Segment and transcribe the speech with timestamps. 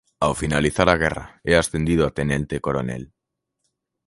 [0.25, 3.03] Ao finalizar a guerra é ascendido a tenente coronel.